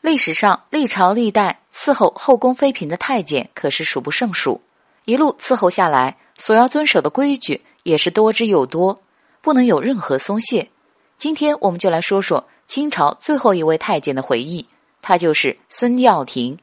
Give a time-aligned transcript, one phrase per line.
[0.00, 4.62] 历史上历朝历代伺候后宫妃嫔的太监可是数不胜数，
[5.04, 8.98] 一路伺候下来，所要遵守的规矩也是多之又多，
[9.42, 10.70] 不能有任何松懈。
[11.18, 14.66] 今天我们就来说说清朝最后一位太监的回忆，
[15.02, 16.58] 他就是孙耀庭。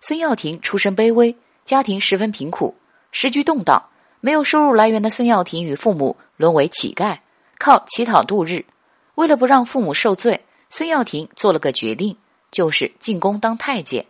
[0.00, 1.34] 孙耀庭出身卑微，
[1.64, 2.74] 家庭十分贫苦，
[3.10, 3.82] 时局动荡，
[4.20, 7.16] 没有收入来源的孙耀庭与父母沦为乞丐，
[7.58, 8.66] 靠乞讨度日。
[9.14, 12.14] 为了不让父母受罪，孙耀庭做了个决定。
[12.52, 14.06] 就是进宫当太监，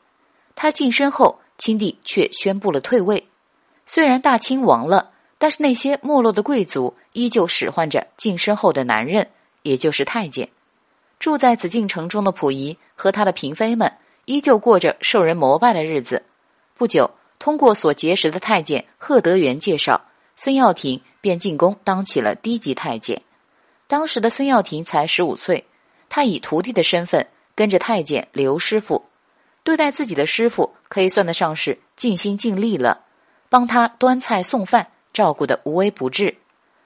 [0.54, 3.28] 他晋升后，清帝却宣布了退位。
[3.86, 9.30] 虽然大清亡了，但是那些没落的贵族依旧使唤着晋升后的男人，
[9.62, 10.48] 也就是太监。
[11.18, 13.92] 住在紫禁城中的溥仪和他的嫔妃们，
[14.24, 16.24] 依旧过着受人膜拜的日子。
[16.74, 23.22] 不久，通过所结识的太监贺德元介绍，孙耀庭便进宫当起了低级太监。
[23.86, 25.64] 当时的孙耀庭才十五岁，
[26.08, 27.24] 他以徒弟的身份。
[27.54, 29.04] 跟着太监刘师傅，
[29.62, 33.04] 对待自己的师傅可以算得上是尽心尽力了，
[33.48, 36.36] 帮他端菜送饭，照顾的无微不至，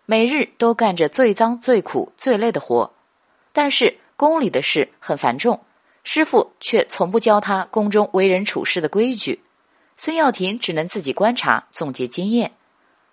[0.05, 2.93] 每日都干着最脏最苦最累的活。
[3.53, 5.61] 但是宫里的事很繁重，
[6.05, 9.43] 师傅却从不教他宫中为人处事的规矩。
[9.97, 12.53] 孙耀庭只能自己观察总结经验。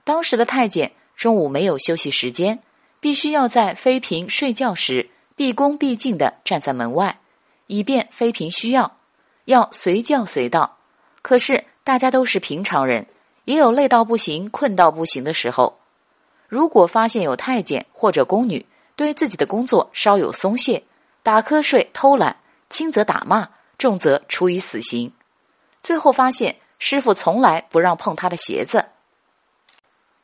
[0.04, 2.60] 当时的太监中午没有休息时间，
[3.00, 7.20] 必须要在妃嫔睡觉时毕恭毕敬地站在门外。
[7.68, 8.98] 以便妃嫔需要，
[9.46, 10.78] 要随叫随到。
[11.22, 13.08] 可是大家都是平常人，
[13.46, 15.80] 也有累到不行、困到不行的时候。
[16.50, 20.84] 如果发现有太监或者宫女对自己的工作稍有松懈，
[21.24, 22.38] 打瞌睡、偷懒，
[22.70, 25.12] 轻则打骂，重则处以死刑。
[25.82, 28.86] 最后发现师傅从来不让碰他的鞋子，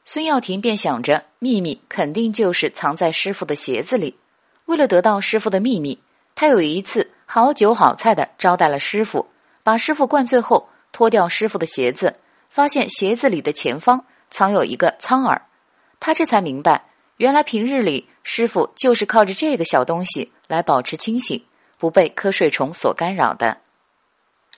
[0.05, 4.17] 孙耀庭便想着秘密肯定就是藏在师傅的鞋子里。
[4.65, 5.97] 为了得到师傅的秘密，
[6.35, 7.11] 他有一次。
[7.31, 9.27] 好酒好菜的招待了师傅，
[9.61, 12.15] 把师傅灌醉后，脱掉师傅的鞋子，
[12.49, 15.39] 发现鞋子里的前方藏有一个苍耳，
[15.99, 16.85] 他这才明白，
[17.17, 21.45] 原来平日里师傅就是靠着这个小东西来保持清醒，
[21.77, 23.57] 不被瞌睡虫所干扰的。